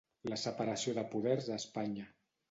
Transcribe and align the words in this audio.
La 0.31 0.37
separació 0.43 0.93
de 0.97 1.03
poders 1.11 1.49
a 1.51 1.59
Espanya. 1.63 2.07